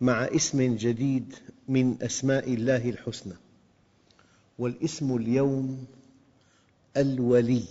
[0.00, 1.34] مع اسم جديد
[1.68, 3.34] من أسماء الله الحسنى
[4.58, 5.86] والاسم اليوم
[6.96, 7.64] الولي.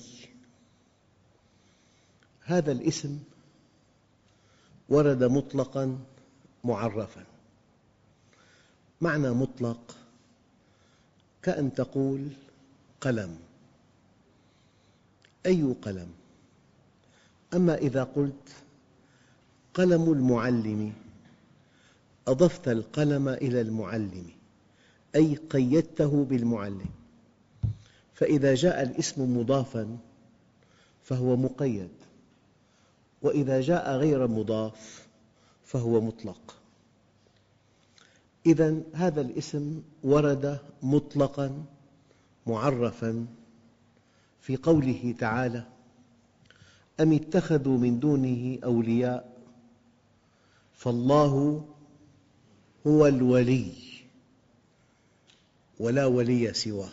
[2.42, 3.20] هذا الاسم
[4.90, 6.00] ورد مطلقاً
[6.64, 7.26] معرفاً.
[9.02, 9.96] معنى مطلق
[11.42, 12.30] كأن تقول
[13.02, 13.38] قلم.
[15.46, 16.12] أي قلم؟
[17.54, 18.50] أما إذا قلت
[19.74, 20.94] قلم المعلم
[22.28, 24.26] أضفت القلم إلى المعلم
[25.16, 26.90] أي قيدته بالمعلم.
[28.14, 29.98] فإذا جاء الاسم مضافاً
[31.04, 31.90] فهو مقيد.
[33.22, 35.08] وإذا جاء غير مضاف
[35.64, 36.56] فهو مطلق.
[38.46, 41.66] إذا هذا الاسم ورد مطلقاً
[42.48, 43.26] معرفاً
[44.42, 45.64] في قوله تعالى
[47.00, 49.36] أم اتخذوا من دونه أولياء؟
[50.74, 51.66] فالله
[52.88, 53.72] هو الولي
[55.80, 56.90] ولا ولي سواه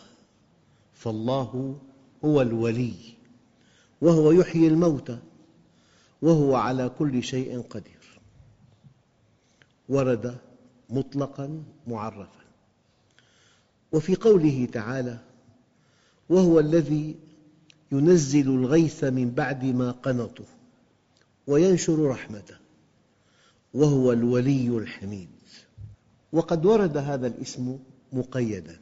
[0.93, 1.79] فالله
[2.25, 2.93] هو الولي
[4.01, 5.19] وهو يحيي الموتى
[6.21, 8.19] وهو على كل شيء قدير.
[9.89, 10.37] ورد
[10.89, 12.43] مطلقاً معرفاً.
[13.91, 15.19] وفي قوله تعالى
[16.29, 17.15] وهو الذي
[17.91, 20.45] ينزل الغيث من بعد ما قنطوا
[21.47, 22.57] وينشر رحمته
[23.73, 25.42] وهو الولي الحميد.
[26.33, 27.79] وقد ورد هذا الاسم
[28.13, 28.79] مقيداً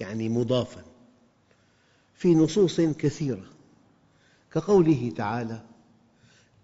[0.00, 0.84] يعني مضافاً
[2.14, 3.44] في نصوص كثيرة
[4.52, 5.62] كقوله تعالى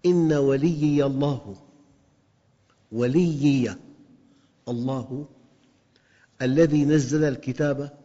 [0.05, 1.55] إن وليي الله
[2.91, 3.75] وليي
[4.67, 5.25] الله
[6.41, 7.97] الذي نزل الكتاب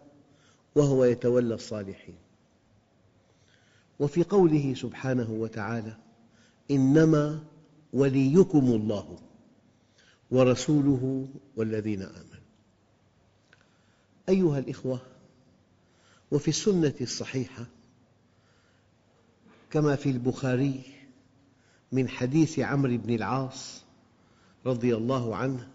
[0.74, 2.14] وهو يتولى الصالحين.
[4.00, 5.96] وفي قوله سبحانه وتعالى
[6.70, 7.44] إنما
[7.92, 9.29] وليكم الله.
[10.30, 12.44] ورسوله والذين آمنوا.
[14.28, 15.00] أيها الأخوة
[16.30, 17.66] وفي السنة الصحيحة
[19.70, 20.82] كما في البخاري
[21.92, 23.82] من حديث عمرو بن العاص
[24.66, 25.68] رضي الله عنه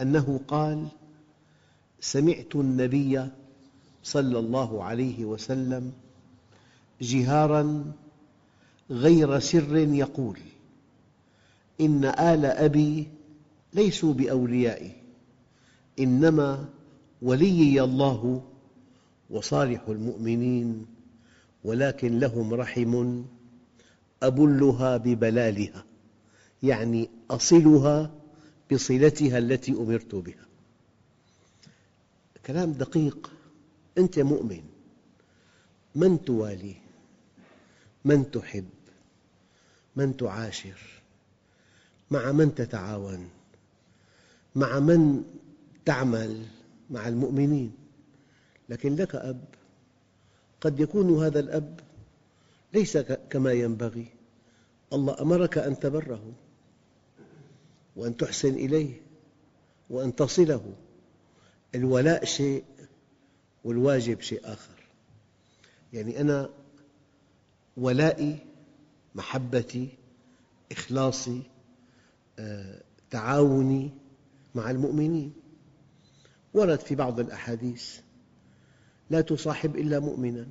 [0.00, 0.88] أنه قال
[2.00, 3.28] سمعت النبي
[4.02, 5.92] صلى الله عليه وسلم
[7.00, 7.92] جهاراً
[8.90, 10.38] غير سر يقول
[11.80, 13.08] إن آل أبي
[13.72, 14.92] ليسوا بأوليائي
[15.98, 16.68] إنما
[17.22, 18.42] وليي الله
[19.30, 20.86] وصالح المؤمنين
[21.64, 23.22] ولكن لهم رحم
[24.22, 25.84] أبلها ببلالها
[26.62, 28.10] يعني أصلها
[28.72, 30.46] بصلتها التي أمرت بها.
[32.46, 33.32] كلام دقيق.
[33.98, 34.62] أنت مؤمن.
[35.94, 36.74] من توالي؟
[38.04, 38.68] من تحب؟
[39.96, 40.78] من تعاشر؟
[42.10, 43.28] مع من تتعاون؟
[44.58, 45.24] مع من
[45.84, 46.46] تعمل
[46.90, 47.72] مع المؤمنين.
[48.68, 49.44] لكن لك أب.
[50.60, 51.80] قد يكون هذا الأب
[52.74, 52.98] ليس
[53.30, 54.06] كما ينبغي.
[54.92, 56.32] الله أمرك أن تبره
[57.96, 59.00] وأن تحسن إليه
[59.90, 60.72] وأن تصله.
[61.74, 62.64] الولاء شيء
[63.64, 64.78] والواجب شيء آخر.
[65.92, 66.50] يعني أنا
[67.76, 68.38] ولائي
[69.14, 69.88] محبتي
[70.72, 71.42] إخلاصي
[73.10, 73.90] تعاوني
[74.54, 75.32] مع المؤمنين.
[76.54, 78.00] ورد في بعض الأحاديث
[79.10, 80.46] لا تصاحب إلا مؤمناً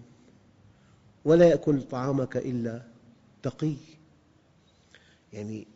[1.25, 2.81] ولا يأكل طعامك إلا
[3.43, 3.75] تقي.
[5.33, 5.67] يعني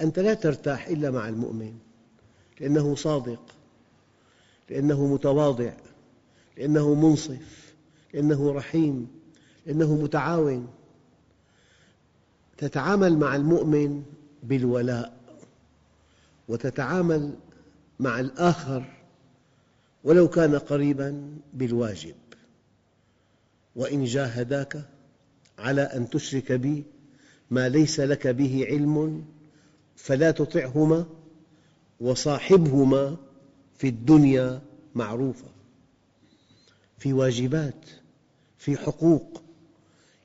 [0.00, 1.78] أنت لا ترتاح إلا مع المؤمن
[2.60, 3.42] لأنه صادق
[4.70, 5.72] لأنه متواضع
[6.56, 7.74] لأنه منصف
[8.14, 9.08] لأنه رحيم
[9.66, 10.68] لأنه متعاون.
[12.56, 14.02] تتعامل مع المؤمن
[14.42, 15.17] بالولاء.
[16.48, 17.34] وتتعامل
[18.00, 18.84] مع الآخر
[20.04, 22.14] ولو كان قريباً بالواجب.
[23.76, 24.88] وإن جاهداك
[25.58, 26.84] على أن تشرك بي
[27.50, 29.24] ما ليس لك به علم
[29.96, 31.06] فلا تطعهما
[32.00, 33.16] وصاحبهما
[33.78, 34.62] في الدنيا
[34.94, 35.48] معروفا
[36.98, 37.86] في واجبات
[38.58, 39.42] في حقوق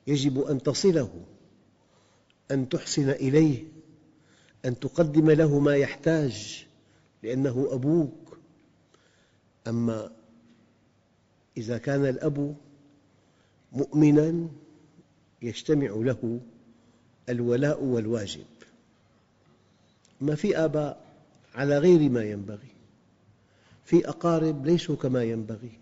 [0.06, 1.24] يجب أن تصله
[2.50, 3.64] أن تحسن إليه
[4.64, 6.66] أن تقدم له ما يحتاج
[7.22, 8.38] لأنه أبوك.
[9.66, 10.10] أما
[11.56, 12.56] إذا كان الأب
[13.72, 14.48] مؤمناً
[15.42, 16.40] يجتمع له
[17.28, 18.44] الولاء والواجب.
[20.20, 21.04] ما في آباء
[21.54, 22.74] على غير ما ينبغي.
[23.84, 25.78] في أقارب ليسوا كما ينبغي.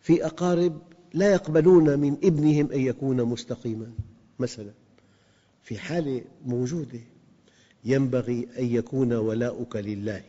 [0.00, 0.82] في أقارب
[1.14, 3.92] لا يقبلون من ابنهم أن يكون مستقيما
[4.38, 4.72] مثلا.
[5.62, 7.00] في حالة موجودة.
[7.84, 10.22] ينبغي أن يكون ولاؤك لله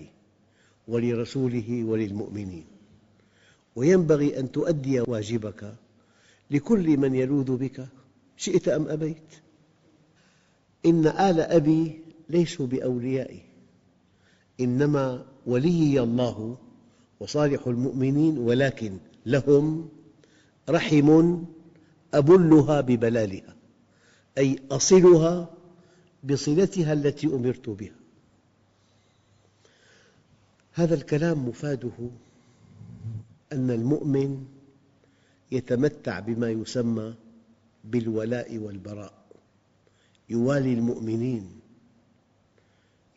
[0.87, 2.65] ولرسوله وللمؤمنين.
[3.75, 5.75] وينبغي أن تؤدي واجبك
[6.51, 7.87] لكل من يلوذ بك
[8.37, 9.33] شئت أم أبيت؟
[10.85, 11.99] إن آل أبي
[12.29, 13.41] ليسوا بأوليائي
[14.59, 16.57] إنما وليي الله
[17.19, 19.89] وصالح المؤمنين ولكن لهم
[20.69, 21.37] رحم
[22.13, 23.55] أبلها ببلالها
[24.37, 25.54] أي أصلها
[26.25, 27.95] بصلتها التي أمرت بها.
[30.73, 32.09] هذا الكلام مفاده
[33.53, 34.45] أن المؤمن
[35.51, 37.15] يتمتع بما يسمى
[37.83, 39.25] بالولاء والبراء.
[40.29, 41.59] يوالي المؤمنين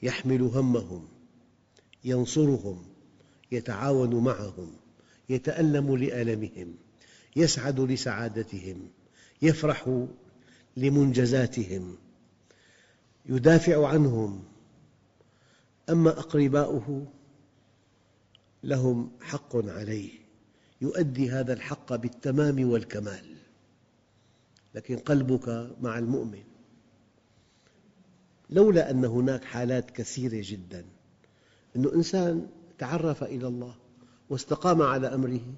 [0.02, 1.08] يحمل همهم
[2.04, 2.82] ينصرهم
[3.52, 4.72] يتعاون معهم
[5.28, 6.74] يتألم لألمهم
[7.36, 8.88] يسعد لسعادتهم
[9.42, 10.06] يفرح
[10.76, 11.96] لمنجزاتهم.
[13.28, 14.44] يدافع عنهم.
[15.90, 17.06] أما أقرباؤه
[18.64, 20.10] لهم حق عليه.
[20.80, 23.36] يؤدي هذا الحق بالتمام والكمال.
[24.74, 26.42] لكن قلبك مع المؤمن.
[28.50, 30.84] لولا أن هناك حالات كثيرة جداً.
[31.76, 32.46] أن إنسان
[32.78, 33.74] تعرف إلى الله
[34.30, 35.54] واستقام على أمره.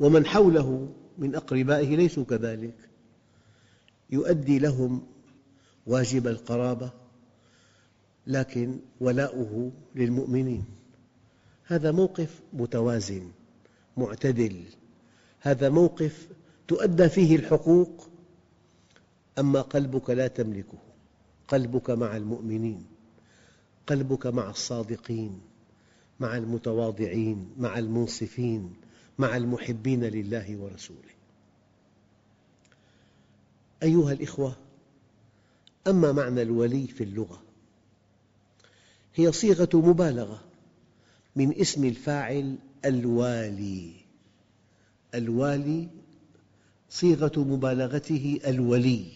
[0.00, 2.74] ومن حوله من أقربائه ليسوا كذلك.
[4.10, 5.11] يؤدي لهم
[5.86, 6.92] واجب القرابة
[8.26, 10.64] لكن ولاؤه للمؤمنين.
[11.66, 13.30] هذا موقف متوازن
[13.96, 14.64] معتدل.
[15.40, 16.28] هذا موقف
[16.68, 18.08] تؤدى فيه الحقوق
[19.38, 20.78] أما قلبك لا تملكه.
[21.48, 22.86] قلبك مع المؤمنين
[23.86, 25.40] قلبك مع الصادقين
[26.20, 28.74] مع المتواضعين مع المنصفين
[29.18, 31.12] مع المحبين لله ورسوله.
[33.82, 34.56] أيها الأخوة
[35.86, 37.42] أما معنى الولي في اللغة
[39.14, 40.44] هي صيغة مبالغة
[41.36, 43.92] من اسم الفاعل الوالي.
[45.14, 45.88] الوالي
[46.88, 49.06] صيغة مبالغته الولي.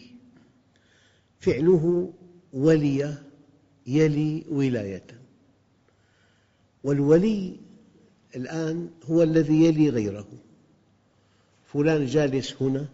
[1.41, 2.13] فعله
[2.53, 3.19] ولي
[3.87, 5.07] يلي ولاية.
[6.85, 7.57] والولي
[8.37, 10.29] الآن هو الذي يلي غيره.
[11.65, 12.89] فلان جالس هنا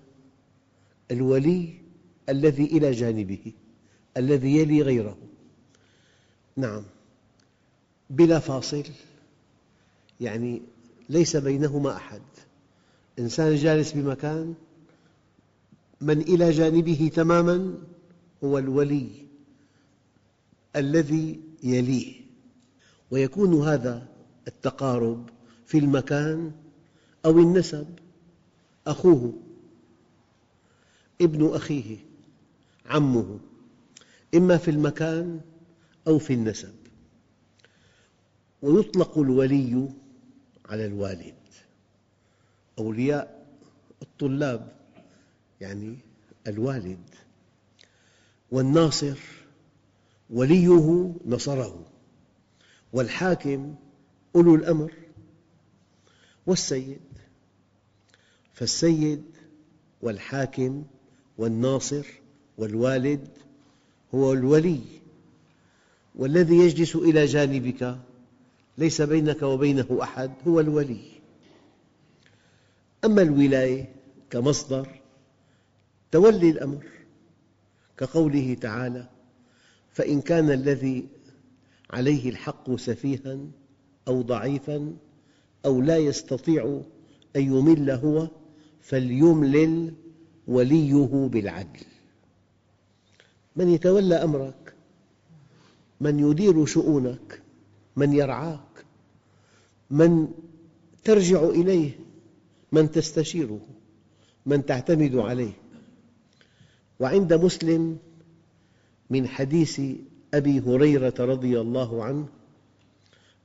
[1.10, 1.74] الولي
[2.28, 3.52] الذي إلى جانبه.
[4.16, 5.18] الذي يلي غيره.
[6.56, 6.82] نعم.
[8.10, 8.84] بلا فاصل.
[10.20, 10.62] يعني
[11.08, 12.22] ليس بينهما أحد.
[13.18, 14.54] إنسان جالس بمكان
[16.00, 17.74] من إلى جانبه تماماً
[18.44, 19.08] هو الولي
[20.76, 22.22] الذي يليه.
[23.10, 24.08] ويكون هذا
[24.48, 25.30] التقارب
[25.66, 26.52] في المكان
[27.24, 27.86] أو النسب
[28.86, 29.32] أخوه
[31.20, 31.96] ابن أخيه
[32.86, 33.40] عمه.
[34.34, 35.40] إما في المكان
[36.06, 36.74] أو في النسب.
[38.62, 39.88] ويطلق الولي
[40.66, 41.34] على الوالد.
[42.78, 43.46] أولياء
[44.02, 44.72] الطلاب
[45.60, 45.98] يعني
[46.46, 47.10] الوالد.
[48.50, 49.18] والناصر
[50.30, 51.86] وليه نصره.
[52.92, 53.74] والحاكم
[54.36, 54.92] أولو الأمر.
[56.46, 57.00] والسيد
[58.52, 59.24] فالسيد
[60.02, 60.84] والحاكم
[61.38, 62.06] والناصر
[62.58, 63.28] والوالد
[64.14, 64.80] هو الولي
[66.14, 67.98] والذي يجلس إلى جانبك
[68.78, 71.00] ليس بينك وبينه أحد هو الولي.
[73.04, 73.88] أما الولاية
[74.30, 74.88] كمصدر
[76.12, 76.86] تولي الأمر
[77.96, 79.08] كقوله تعالى
[79.92, 81.06] فإن كان الذي
[81.90, 83.38] عليه الحق سفيها
[84.08, 84.96] أو ضعيفا
[85.64, 86.80] أو لا يستطيع
[87.36, 88.28] أن يمل هو
[88.80, 89.94] فليملل
[90.48, 91.91] وليه بالعدل.
[93.56, 94.74] من يتولى أمرك
[96.00, 97.42] من يدير شؤونك
[97.96, 98.84] من يرعاك
[99.90, 100.28] من
[101.04, 101.90] ترجع إليه
[102.72, 103.60] من تستشيره
[104.46, 105.52] من تعتمد عليه.
[107.00, 107.98] وعند مسلم
[109.10, 109.80] من حديث
[110.34, 112.26] أبي هريرة رضي الله عنه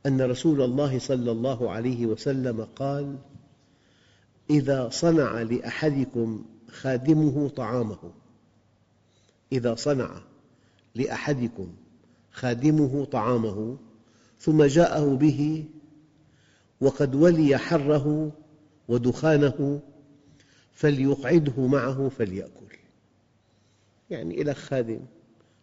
[0.05, 3.15] أن رسول الله صلى الله عليه وسلم قال
[4.49, 7.97] إذا صنع لأحدكم خادمه طعامه
[9.51, 10.21] إذا صنع
[10.95, 11.73] لأحدكم
[12.31, 13.77] خادمه طعامه
[14.39, 15.65] ثم جاءه به
[16.81, 18.31] وقد ولي حره
[18.87, 19.81] ودخانه
[20.73, 22.77] فليقعده معه فليأكل.
[24.09, 24.99] يعني لك خادم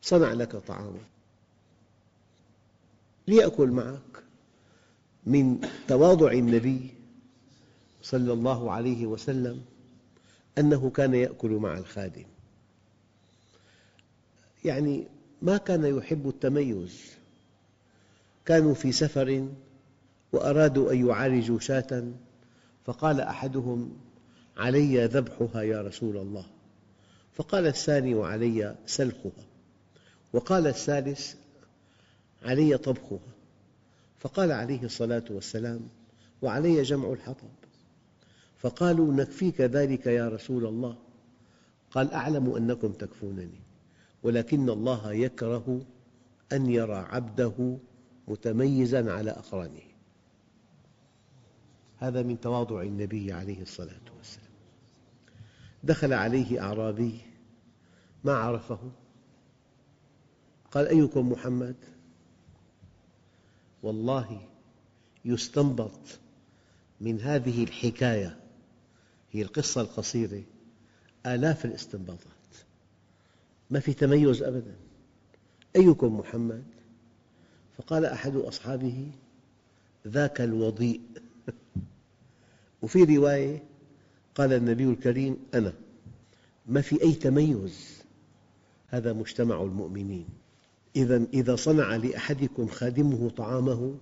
[0.02, 1.00] صنع لك طعاما
[3.28, 4.24] ليأكل معك.
[5.26, 6.94] من تواضع النبي
[8.02, 9.62] صلى الله عليه وسلم
[10.58, 12.33] أنه كان يأكل مع الخادم.
[14.64, 15.06] يعني
[15.42, 17.14] ما كان يحب التميز.
[18.44, 19.48] كانوا في سفر
[20.32, 22.12] وأرادوا أن يعالجوا شاة
[22.84, 23.96] فقال أحدهم
[24.56, 26.46] علي ذبحها يا رسول الله.
[27.32, 29.44] فقال الثاني وعلي سلخها.
[30.32, 31.34] وقال الثالث
[32.42, 33.18] علي طبخها.
[34.18, 35.80] فقال عليه الصلاة والسلام
[36.42, 37.48] وعلي جمع الحطب.
[38.58, 40.96] فقالوا نكفيك ذلك يا رسول الله.
[41.90, 43.60] قال أعلم أنكم تكفونني.
[44.24, 45.86] ولكن الله يكره
[46.52, 47.78] أن يرى عبده
[48.28, 49.82] متميزا على أقرانه.
[51.98, 54.50] هذا من تواضع النبي عليه الصلاة والسلام.
[55.82, 57.20] دخل عليه أعرابي
[58.24, 58.92] ما عرفه.
[60.70, 61.76] قال أيكم محمد؟
[63.82, 64.48] والله
[65.24, 66.18] يستنبط
[67.00, 68.40] من هذه الحكاية
[69.30, 70.42] هي القصة القصيرة
[71.26, 72.33] آلاف الاستنباطات.
[73.70, 74.76] ما في تميز أبدا.
[75.76, 76.64] أيكم محمد؟
[77.78, 79.10] فقال أحد أصحابه
[80.08, 81.00] ذاك الوضيء.
[82.82, 83.62] وفي رواية
[84.34, 85.72] قال النبي الكريم أنا.
[86.66, 88.04] ما في أي تميز.
[88.88, 90.26] هذا مجتمع المؤمنين.
[90.96, 93.94] إذا إذا صنع لأحدكم خادمه طعامه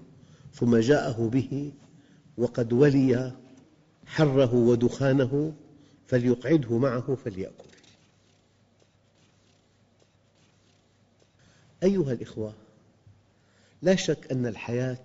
[0.54, 1.72] ثم جاءه به
[2.38, 3.32] وقد ولي
[4.06, 5.54] حره ودخانه
[6.06, 7.71] فليقعده معه فليأكل
[11.82, 12.54] أيها الأخوة
[13.82, 15.04] لا شك أن الحياة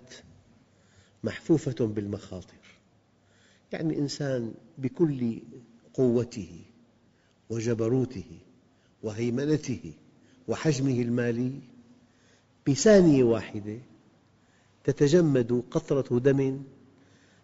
[1.24, 2.54] محفوفة بالمخاطر.
[3.72, 5.38] يعني إنسان بكل
[5.94, 6.62] قوته
[7.50, 8.38] وجبروته
[9.02, 9.92] وهيمنته
[10.48, 11.60] وحجمه المالي
[12.68, 13.78] بثانية واحدة
[14.84, 16.62] تتجمد قطرة دم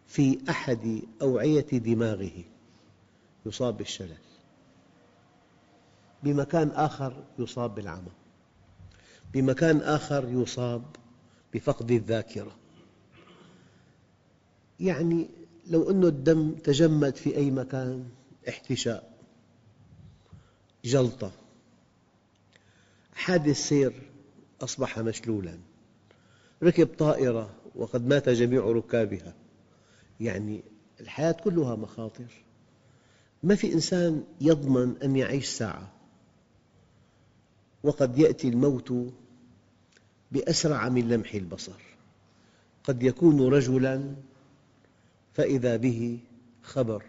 [0.06, 2.44] في أحد أوعية دماغه
[3.46, 4.16] يصاب بالشلل.
[6.22, 8.10] بمكان آخر يصاب بالعمى.
[9.34, 10.82] بمكان آخر يصاب
[11.54, 12.56] بفقد الذاكرة.
[14.80, 15.28] يعني
[15.66, 18.08] لو أن الدم تجمد في أي مكان
[18.48, 19.14] احتشاء
[20.84, 21.32] جلطة.
[23.14, 23.92] حادث سير
[24.60, 25.58] أصبح مشلولا.
[26.62, 29.34] ركب طائرة وقد مات جميع ركابها.
[30.20, 30.62] يعني
[31.00, 32.44] الحياة كلها مخاطر.
[33.42, 35.92] ما في إنسان يضمن أن يعيش ساعة؟
[37.82, 38.92] وقد يأتي الموت
[40.34, 41.80] بأسرع من لمح البصر.
[42.84, 44.14] قد يكون رجلاً
[45.34, 46.18] فإذا به
[46.62, 47.02] خبر.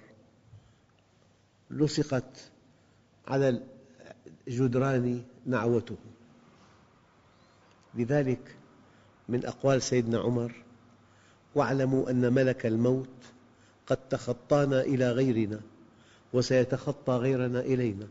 [1.72, 2.51] لصقت
[3.27, 3.62] على
[4.48, 5.98] الجدران نعوته.
[7.96, 8.55] لذلك
[9.29, 10.63] من أقوال سيدنا عمر
[11.55, 13.10] واعلموا أن ملك الموت
[13.88, 15.62] قد تخطانا إلى غيرنا
[16.34, 18.08] وسيتخطى غيرنا إلينا.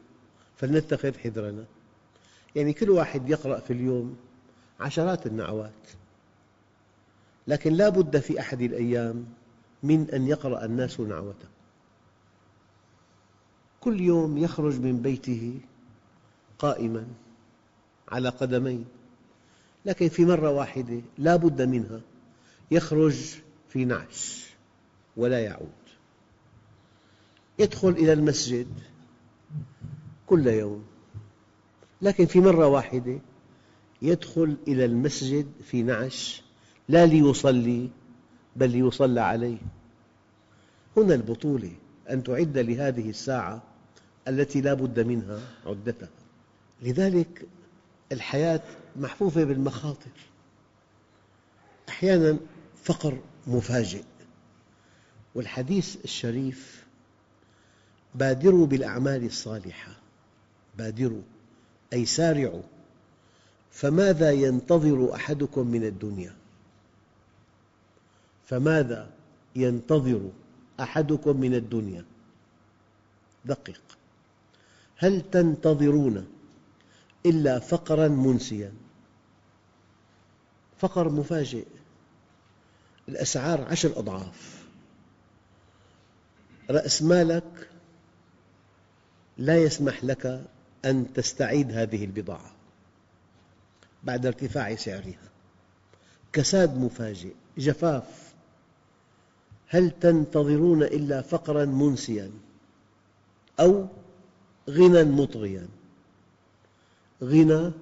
[0.56, 1.64] فلنتخذ حذرنا.
[2.56, 4.16] يعني كل واحد يقرأ في اليوم
[4.80, 5.72] عشرات النعوات.
[7.48, 9.26] لكن لا بد في أحد الأيام
[9.82, 11.48] من أن يقرأ الناس نعوته.
[13.80, 15.60] كل يوم يخرج من بيته
[16.58, 17.06] قائما
[18.08, 18.84] على قدمين.
[19.84, 22.00] لكن في مرة واحدة لا بد منها.
[22.70, 23.34] يخرج
[23.68, 24.50] في نعش
[25.16, 25.68] ولا يعود.
[27.58, 28.68] يدخل إلى المسجد
[30.26, 30.84] كل يوم.
[32.02, 33.18] لكن في مرة واحدة
[34.02, 36.42] يدخل إلى المسجد في نعش
[36.88, 37.90] لا ليصلي
[38.56, 39.58] بل ليصلى عليه.
[40.96, 41.72] هنا البطولة
[42.10, 43.62] أن تعد لهذه الساعة
[44.28, 46.08] التي لا بد منها عدتها.
[46.82, 47.46] لذلك
[48.12, 48.60] الحياة
[48.96, 50.10] محفوفة بالمخاطر.
[51.88, 52.36] أحيانا
[52.84, 54.04] فقر مفاجئ.
[55.34, 56.84] والحديث الشريف
[58.14, 59.92] بادروا بالأعمال الصالحة.
[60.78, 61.22] بادروا
[61.92, 62.62] أي سارعوا.
[63.74, 66.34] فماذا ينتظر أحدكم من الدنيا؟
[68.46, 69.10] فماذا
[69.56, 70.30] ينتظر
[70.80, 72.04] أحدكم من الدنيا؟
[73.44, 73.80] دقق
[74.96, 76.26] هل تنتظرون
[77.26, 78.72] إلا فقراً منسياً؟
[80.78, 81.66] فقر مفاجئ.
[83.08, 84.64] الأسعار عشر أضعاف.
[86.70, 87.68] رأس مالك
[89.38, 90.44] لا يسمح لك
[90.84, 92.53] أن تستعيد هذه البضاعة.
[94.04, 95.28] بعد ارتفاع سعرها.
[96.32, 98.34] كساد مفاجئ جفاف.
[99.68, 102.30] هل تنتظرون إلا فقراً منسياً
[103.60, 103.86] أو
[104.70, 105.68] غنى مطغياً؟
[107.22, 107.72] غنى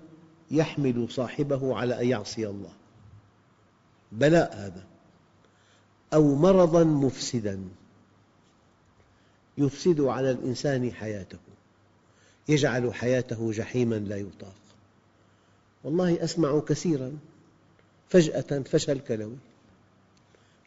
[0.50, 2.72] يحمل صاحبه على أن يعصي الله.
[4.12, 4.84] بلاء هذا.
[6.14, 7.68] أو مرضاً مفسداً.
[9.58, 11.38] يفسد على الإنسان حياته.
[12.48, 14.61] يجعل حياته جحيماً لا يطاق.
[15.84, 17.18] والله أسمع كثيراً
[18.12, 19.36] فجأة فشل كلوي.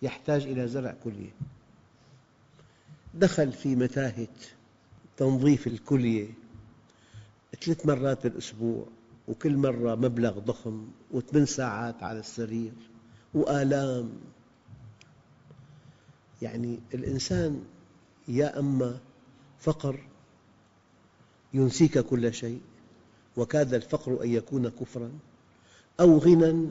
[0.01, 1.31] يحتاج إلى زرع كلية.
[3.13, 4.27] دخل في متاهة
[5.17, 6.27] تنظيف الكلية
[7.61, 8.85] ثلاث مرات بالأسبوع
[9.27, 12.73] وكل مرة مبلغ ضخم وثمان ساعات على السرير
[13.33, 14.11] وآلام.
[16.41, 17.63] يعني الإنسان
[18.27, 18.99] يا أما
[19.59, 19.99] فقر
[21.53, 22.61] ينسيك كل شيء
[23.37, 25.11] وكاد الفقر أن يكون كفراً
[25.99, 26.69] أو غنى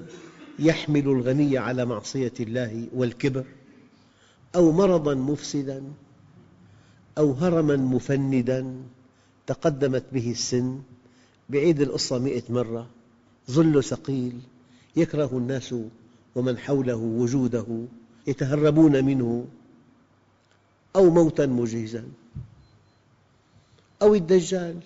[0.59, 3.45] يحمل الغني على معصية الله والكبر
[4.57, 5.83] أو مرضاً مفسداً
[7.19, 8.83] أو هرماً مفندا
[9.47, 10.81] تقدمت به السن
[11.49, 12.87] بعيد القصة مئة مرة
[13.51, 14.41] ظل ثقيل
[14.97, 15.75] يكره الناس
[16.35, 17.67] ومن حوله وجوده
[18.27, 19.47] يتهربون منه
[20.97, 22.05] أو موتاً مجهزاً
[24.03, 24.81] أو الدجال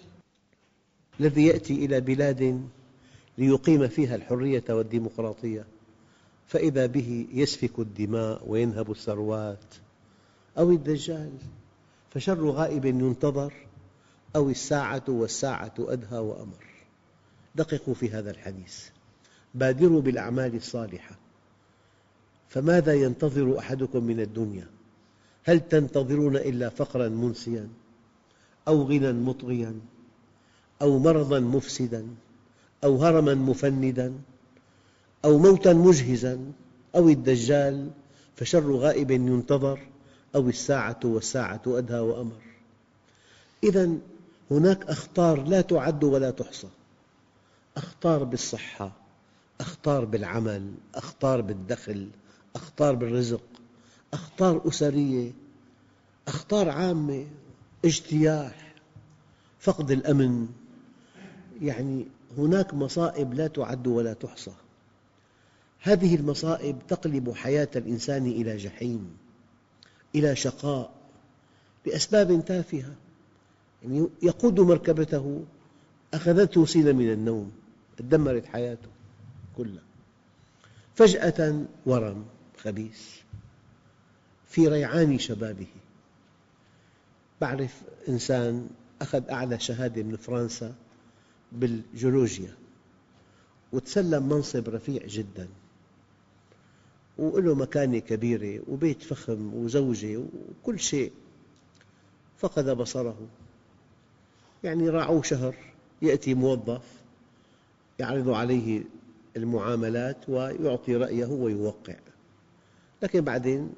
[1.21, 2.69] الذي يأتي إلى بلاد
[3.39, 5.67] ليقيم فيها الحرية والديمقراطية
[6.47, 9.75] فإذا به يسفك الدماء وينهب الثروات
[10.59, 11.33] أو الدجال
[12.11, 13.52] فشر غائب ينتظر
[14.37, 16.65] أو الساعة والساعة أدهى وأمر.
[17.54, 18.89] دققوا في هذا الحديث.
[19.54, 21.19] بادروا بالأعمال الصالحة.
[22.49, 24.67] فماذا ينتظر أحدكم من الدنيا؟
[25.45, 27.69] هل تنتظرون إلا فقراً منسياً
[28.69, 29.81] أو غنى مطغياً؟
[30.82, 32.06] أو مرضاً مفسداً
[32.84, 34.12] أو هرماً مفندا
[35.25, 36.52] أو موتاً مجهزاً
[36.95, 37.91] أو الدجال
[38.36, 39.78] فشر غائب ينتظر
[40.34, 42.41] أو الساعة والساعة أدهى وأمر.
[43.64, 43.91] إذا
[44.50, 46.69] هناك أخطار لا تعد ولا تحصى.
[47.76, 48.93] أخطار بالصحة
[49.60, 52.08] أخطار بالعمل أخطار بالدخل
[52.56, 53.43] أخطار بالرزق
[54.14, 55.32] أخطار أسرية
[56.28, 57.26] أخطار عامة
[57.84, 58.75] اجتياح
[59.60, 60.49] فقد الأمن.
[61.62, 62.06] يعني
[62.38, 64.52] هناك مصائب لا تعد ولا تحصى.
[65.80, 69.16] هذه المصائب تقلب حياة الإنسان إلى جحيم
[70.14, 70.90] إلى شقاء
[71.86, 72.94] لأسباب تافهة.
[73.82, 75.44] يعني يقود مركبته
[76.14, 77.52] أخذته سنة من النوم
[77.97, 78.88] تدمرت حياته
[79.56, 79.82] كلها.
[80.94, 82.25] فجأة ورم
[82.56, 83.00] خبيث
[84.47, 85.66] في ريعان شبابه.
[87.40, 88.68] بعرف إنسان
[89.02, 90.75] أخذ أعلى شهادة من فرنسا
[91.52, 92.54] بالجيولوجيا
[93.73, 95.49] وتسلم منصب رفيع جدا
[97.19, 100.23] وله مكانة كبيرة وبيت فخم وزوجة
[100.63, 101.13] وكل شيء.
[102.39, 103.17] فقد بصره.
[104.65, 105.56] يعني راعوه شهر
[106.02, 106.82] يأتي موظف
[107.99, 108.84] يعرض عليه
[109.37, 111.97] المعاملات ويعطي رأيه ويوقع.
[113.02, 113.73] لكن بعدين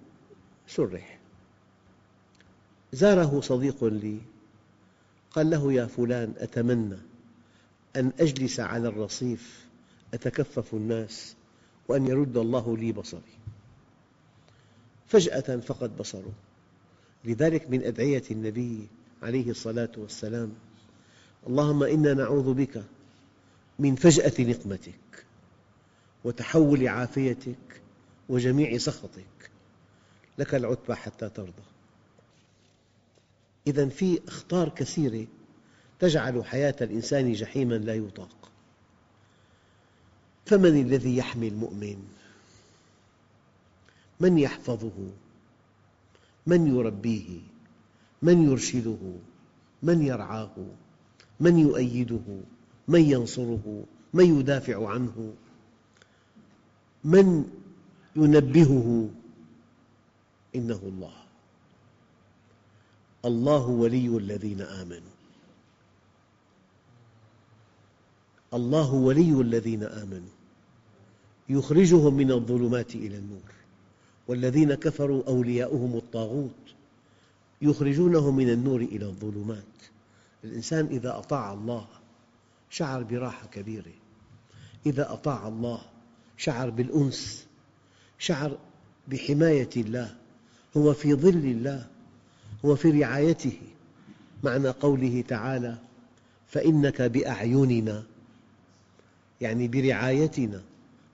[0.66, 1.18] سرح
[2.92, 4.18] زاره صديق لي
[5.30, 6.98] قال له يا فلان أتمنى
[7.96, 9.66] أن أجلس على الرصيف
[10.14, 11.36] أتكفف الناس
[11.88, 13.20] وأن يرد الله لي بصري.
[15.06, 16.32] فجأة فقد بصره.
[17.24, 18.88] لذلك من أدعية النبي
[19.22, 20.52] عليه الصلاة والسلام
[21.46, 22.84] اللهم إنا نعوذ بك
[23.78, 25.24] من فجأة نقمتك
[26.24, 27.82] وتحول عافيتك
[28.28, 29.50] وجميع سخطك.
[30.38, 31.62] لك العتبى حتى ترضى.
[33.66, 35.26] إذا في أخطار كثيرة
[36.00, 38.50] تجعل حياة الإنسان جحيماً لا يطاق
[40.46, 42.02] فمن الذي يحمي المؤمن؟
[44.20, 45.10] من يحفظه؟
[46.46, 47.40] من يربيه؟
[48.22, 48.98] من يرشده؟
[49.82, 50.56] من يرعاه؟
[51.40, 52.40] من يؤيده؟
[52.88, 53.84] من ينصره؟
[54.14, 55.34] من يدافع عنه؟
[57.04, 57.44] من
[58.16, 59.08] ينبهه؟
[60.54, 61.14] إنه الله
[63.24, 65.19] الله ولي الذين آمنوا
[68.54, 70.34] الله ولي الذين آمنوا.
[71.48, 73.50] يخرجهم من الظلمات إلى النور.
[74.28, 76.74] والذين كفروا أولياؤهم الطاغوت.
[77.62, 79.64] يخرجونهم من النور إلى الظلمات.
[80.44, 81.86] الإنسان إذا أطاع الله
[82.70, 83.92] شعر براحة كبيرة.
[84.86, 85.80] إذا أطاع الله
[86.36, 87.46] شعر بالأنس.
[88.18, 88.58] شعر
[89.08, 90.16] بحماية الله.
[90.76, 91.86] هو في ظل الله.
[92.64, 93.58] هو في رعايته.
[94.44, 95.78] معنى قوله تعالى
[96.48, 98.04] فإنك بأعيننا
[99.40, 100.62] يعني برعايتنا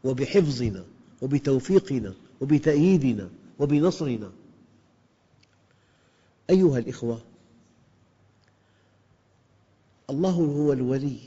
[0.04, 0.84] وبحفظنا
[1.22, 4.32] وبتوفيقنا وبتأييدنا وبنصرنا.
[6.50, 7.22] أيها الأخوة
[10.10, 11.18] الله هو الولي.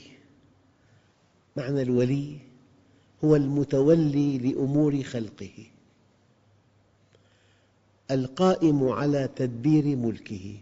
[1.57, 2.37] معنى الولي
[3.23, 5.65] هو المتولي لأمور خلقه.
[8.11, 10.57] القائم على تدبير ملكه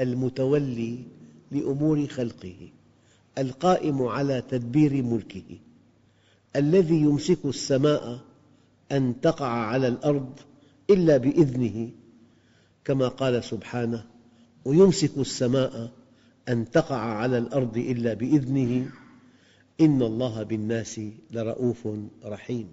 [0.00, 0.98] المتولي
[1.50, 2.68] لأمور خلقه.
[3.40, 5.58] القائم على تدبير ملكه
[6.56, 8.20] الذي يمسك السماء
[8.92, 10.40] أن تقع على الأرض
[10.90, 11.90] إلا بإذنه
[12.84, 14.06] كما قال سبحانه
[14.64, 15.92] ويمسك السماء
[16.48, 18.90] أن تقع على الأرض إلا بإذنه
[19.80, 21.00] إن الله بالناس
[21.30, 21.88] لرءوف
[22.24, 22.68] رحيم.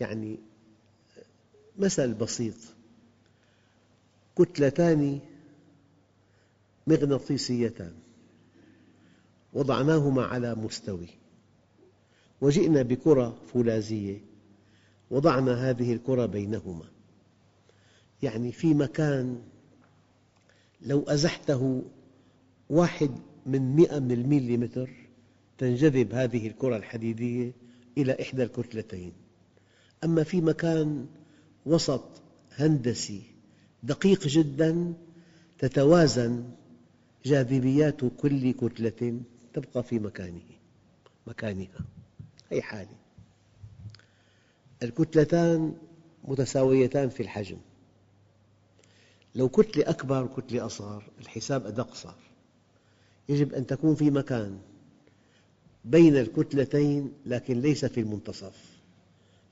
[0.00, 0.38] يعني
[1.78, 2.54] مثل بسيط.
[4.36, 5.20] كتلتان
[6.86, 7.92] مغناطيسيتان.
[9.58, 11.08] وضعناهما على مستوي.
[12.40, 14.20] وجئنا بكرة فولاذية
[15.10, 16.84] وضعنا هذه الكرة بينهما.
[18.22, 19.42] يعني في مكان
[20.82, 21.82] لو أزحته
[22.70, 23.10] واحد
[23.46, 24.90] من مئة من الميليمتر
[25.58, 27.52] تنجذب هذه الكرة الحديدية
[27.98, 29.12] إلى إحدى الكتلتين.
[30.04, 31.06] أما في مكان
[31.66, 32.04] وسط
[32.56, 33.22] هندسي
[33.82, 34.94] دقيق جدا
[35.58, 36.44] تتوازن
[37.24, 39.20] جاذبيات كل كتلة.
[39.54, 40.40] تبقى في مكانه
[41.26, 41.80] مكانها
[42.50, 42.96] هي حالة
[44.82, 45.74] الكتلتان
[46.24, 47.56] متساويتان في الحجم.
[49.34, 52.18] لو كتلة أكبر وكتلة أصغر الحساب أدق صار.
[53.28, 54.58] يجب أن تكون في مكان
[55.84, 58.78] بين الكتلتين لكن ليس في المنتصف.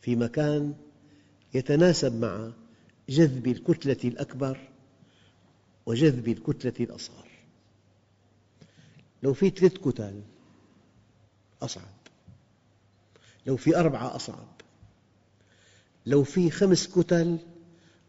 [0.01, 0.75] في مكان
[1.55, 2.51] يتناسب مع
[3.09, 4.59] جذب الكتلة الأكبر
[5.87, 7.29] وجذب الكتلة الأصغر.
[9.27, 10.23] لو في ثلاث كتل
[11.63, 11.97] أصعب.
[13.47, 14.49] لو في أربعة أصعب.
[16.07, 17.39] لو في خمس كتل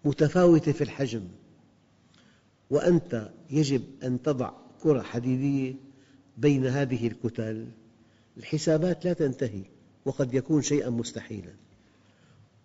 [0.06, 1.28] متفاوتة في الحجم.
[2.70, 4.52] وأنت يجب أن تضع
[4.84, 5.76] كرة حديدية
[6.38, 7.68] بين هذه الكتل.
[8.38, 9.64] الحسابات لا تنتهي
[10.06, 11.54] وقد يكون شيئا مستحيلا.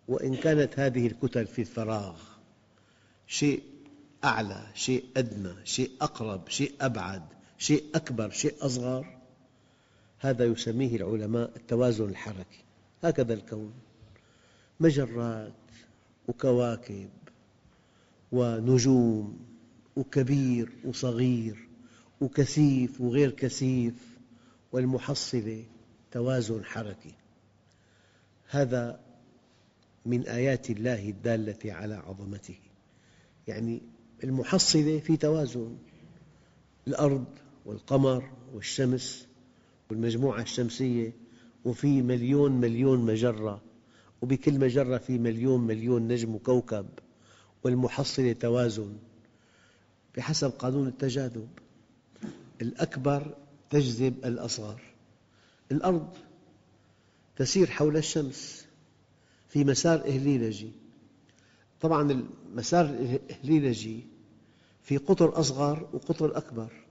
[0.08, 2.22] وإن كانت هذه الكتل في الفراغ
[3.26, 3.62] شيء
[4.24, 9.06] أعلى شيء أدنى شيء أقرب شيء أبعد شيء أكبر شيء أصغر.
[10.18, 12.64] هذا يسميه العلماء التوازن الحركي.
[13.02, 13.72] هكذا الكون.
[14.80, 15.52] مجرات
[16.28, 17.10] وكواكب
[18.32, 19.38] ونجوم
[19.96, 21.68] وكبير وصغير
[22.20, 23.94] وكثيف وغير كثيف
[24.72, 25.64] والمحصلة
[26.12, 27.14] توازن حركي.
[28.48, 29.00] هذا
[30.06, 32.58] من آيات الله الدالة على عظمته.
[33.48, 33.82] يعني
[34.24, 35.76] المحصلة في توازن.
[36.86, 37.24] الأرض
[37.66, 39.26] والقمر والشمس
[39.90, 41.12] والمجموعة الشمسية
[41.64, 43.62] وفي مليون مليون مجرة
[44.22, 46.86] وبكل مجرة في مليون مليون نجم وكوكب
[47.64, 48.96] والمحصلة توازن
[50.16, 51.48] بحسب قانون التجاذب.
[52.62, 53.34] الأكبر
[53.70, 54.82] تجذب الأصغر.
[55.72, 56.08] الأرض
[57.36, 58.66] تسير حول الشمس
[59.48, 60.72] في مسار إهليلجي
[61.80, 64.06] طبعا المسار الإهليلجي
[64.82, 66.81] في قطر أصغر وقطر أكبر.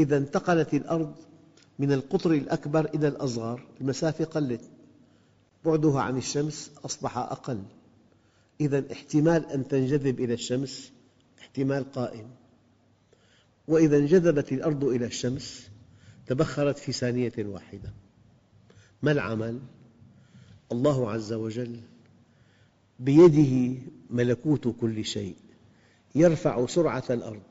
[0.00, 1.14] إذا انتقلت الأرض
[1.78, 4.70] من القطر الأكبر إلى الأصغر المسافة قلت.
[5.64, 7.62] بعدها عن الشمس أصبح أقل.
[8.60, 10.92] إذا احتمال أن تنجذب إلى الشمس
[11.38, 12.30] احتمال قائم.
[13.68, 15.68] وإذا انجذبت الأرض إلى الشمس
[16.26, 17.92] تبخرت في ثانية واحدة.
[19.02, 19.60] ما العمل؟
[20.72, 21.80] الله عز وجل
[22.98, 25.36] بيده ملكوت كل شيء
[26.14, 27.42] يرفع سرعة الأرض.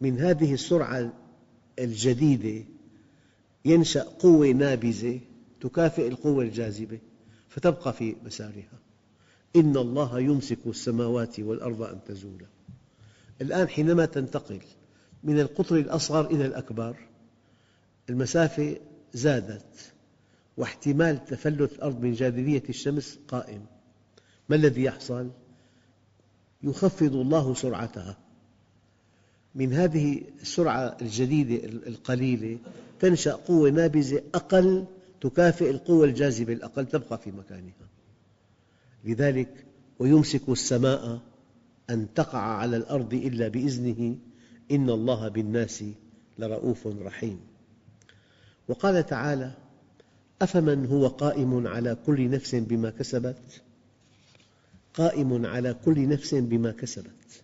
[0.00, 1.12] من هذه السرعة
[1.78, 2.64] الجديدة
[3.64, 5.20] ينشأ قوة نابذة
[5.60, 6.98] تكافئ القوة الجاذبة
[7.48, 8.78] فتبقى في مسارها.
[9.56, 12.46] إن الله يمسك السماوات والأرض أن تزولا.
[13.40, 14.60] الآن حينما تنتقل
[15.24, 16.96] من القطر الأصغر إلى الأكبر
[18.10, 18.76] المسافة
[19.12, 19.92] زادت
[20.56, 23.66] واحتمال تفلت الأرض من جاذبية الشمس قائم.
[24.48, 25.30] ما الذي يحصل؟
[26.62, 28.18] يخفض الله سرعتها.
[29.54, 32.58] من هذه السرعة الجديدة القليلة
[33.00, 34.84] تنشأ قوة نابذة أقل
[35.20, 37.88] تكافئ القوة الجاذبة الأقل تبقى في مكانها.
[39.04, 39.64] لذلك
[39.98, 41.20] ويمسك السماء
[41.90, 44.16] أن تقع على الأرض إلا بإذنه
[44.70, 45.84] إن الله بالناس
[46.38, 47.40] لرءوف رحيم.
[48.68, 49.52] وقال تعالى
[50.42, 53.62] أفمن هو قائم على كل نفس بما كسبت؟
[54.94, 57.42] قائم على كل نفس بما كسبت.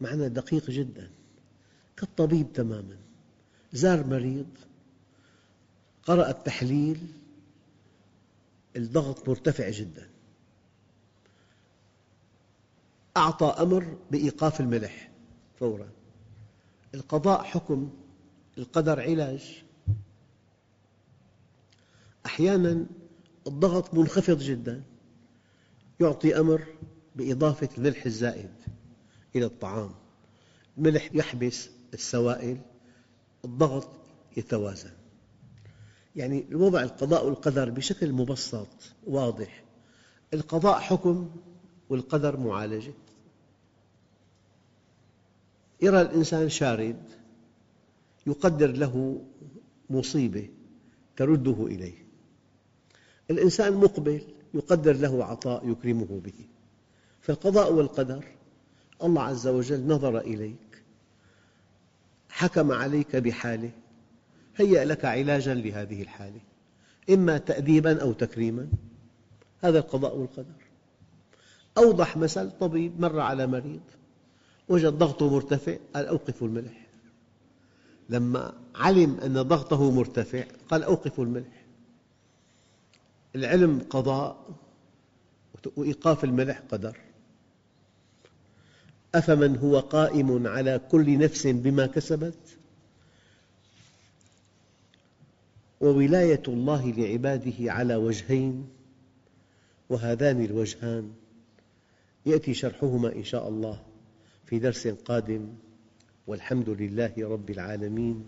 [0.00, 1.10] معنى دقيق جدا.
[1.96, 2.96] كالطبيب تماما.
[3.72, 4.48] زار مريض
[6.04, 7.06] قرأ التحليل
[8.76, 10.08] الضغط مرتفع جدا.
[13.16, 15.10] أعطى أمر بإيقاف الملح
[15.60, 15.88] فورا.
[16.94, 17.90] القضاء حكم
[18.58, 19.64] القدر علاج.
[22.26, 22.86] أحيانا
[23.46, 24.82] الضغط منخفض جدا.
[26.00, 26.66] يعطي أمر
[27.16, 28.50] بإضافة الملح الزائد
[29.36, 29.90] إلى الطعام.
[30.78, 32.58] الملح يحبس السوائل
[33.44, 33.88] الضغط
[34.36, 34.90] يتوازن.
[36.16, 38.68] يعني الوضع القضاء والقدر بشكل مبسط
[39.06, 39.64] واضح.
[40.34, 41.30] القضاء حكم
[41.88, 42.92] والقدر معالجة.
[45.82, 47.02] يرى الإنسان شارد
[48.26, 49.22] يقدر له
[49.90, 50.48] مصيبة
[51.16, 52.06] ترده إليه.
[53.30, 54.22] الإنسان مقبل
[54.54, 56.46] يقدر له عطاء يكرمه به.
[57.20, 58.24] فالقضاء والقدر
[59.02, 60.82] الله عز وجل نظر إليك
[62.28, 63.70] حكم عليك بحالة
[64.56, 66.40] هيأ لك علاجا لهذه الحالة
[67.10, 68.68] إما تأديبا أو تكريما
[69.60, 70.66] هذا القضاء والقدر.
[71.78, 73.80] أوضح مثل طبيب مر على مريض
[74.68, 76.86] وجد ضغطه مرتفع قال أوقفوا الملح.
[78.08, 81.64] لما علم أن ضغطه مرتفع قال أوقفوا الملح.
[83.36, 84.46] العلم قضاء
[85.76, 87.05] وإيقاف الملح قدر.
[89.18, 92.38] أفمن هو قائم على كل نفس بما كسبت؟
[95.80, 98.68] وولاية الله لعباده على وجهين
[99.88, 101.12] وهذان الوجهان.
[102.26, 103.82] يأتي شرحهما إن شاء الله
[104.46, 105.48] في درس قادم.
[106.26, 108.24] والحمد لله رب العالمين.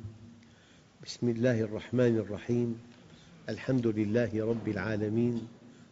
[1.06, 2.80] بسم الله الرحمن الرحيم.
[3.48, 5.48] الحمد لله رب العالمين.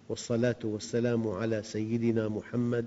[0.08, 2.86] والصلاة والسلام على سيدنا محمد